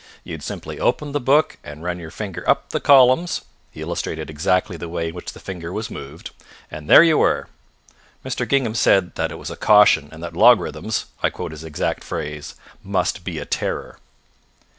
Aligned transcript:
You 0.23 0.33
would 0.33 0.41
simply 0.41 0.79
open 0.79 1.11
the 1.11 1.19
book 1.19 1.59
and 1.63 1.83
run 1.83 1.99
your 1.99 2.09
finger 2.09 2.43
up 2.49 2.69
the 2.71 2.79
columns 2.79 3.41
(he 3.69 3.81
illustrated 3.81 4.31
exactly 4.31 4.75
the 4.75 4.89
way 4.89 5.09
in 5.09 5.13
which 5.13 5.33
the 5.33 5.39
finger 5.39 5.71
was 5.71 5.91
moved), 5.91 6.31
and 6.71 6.89
there 6.89 7.03
you 7.03 7.19
were. 7.19 7.49
Mr. 8.25 8.49
Gingham 8.49 8.73
said 8.73 9.13
that 9.13 9.31
it 9.31 9.37
was 9.37 9.51
a 9.51 9.55
caution, 9.55 10.09
and 10.11 10.23
that 10.23 10.33
logarithms 10.35 11.05
(I 11.21 11.29
quote 11.29 11.51
his 11.51 11.63
exact 11.63 12.03
phrase) 12.03 12.55
must 12.81 13.23
be 13.23 13.37
a 13.37 13.45
terror. 13.45 13.99